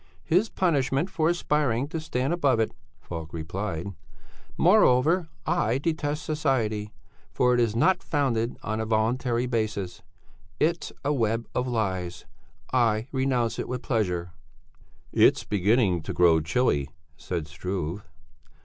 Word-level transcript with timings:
"His 0.23 0.49
punishment 0.49 1.11
for 1.11 1.29
aspiring 1.29 1.87
to 1.89 1.99
stand 1.99 2.33
above 2.33 2.59
it. 2.59 2.71
Moreover, 4.57 5.27
I 5.45 5.77
detest 5.77 6.23
society, 6.25 6.91
for 7.31 7.53
it 7.53 7.59
is 7.59 7.75
not 7.75 8.01
founded 8.01 8.57
on 8.63 8.79
a 8.79 8.85
voluntary 8.87 9.45
basis. 9.45 10.01
It's 10.59 10.91
a 11.05 11.13
web 11.13 11.47
of 11.53 11.67
lies 11.67 12.25
I 12.73 13.09
renounce 13.11 13.59
it 13.59 13.67
with 13.69 13.83
pleasure." 13.83 14.31
"It's 15.11 15.43
beginning 15.43 16.01
to 16.01 16.13
grow 16.13 16.41
chilly," 16.41 16.89
said 17.15 17.47
Struve. 17.47 18.03